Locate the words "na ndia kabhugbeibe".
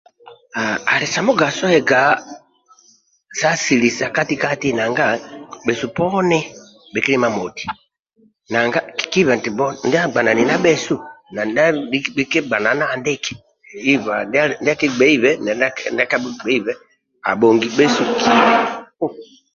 15.45-16.73